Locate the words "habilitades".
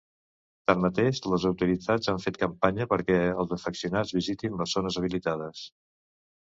5.05-5.67